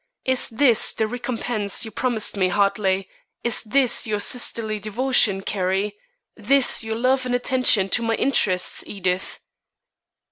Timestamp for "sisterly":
4.19-4.79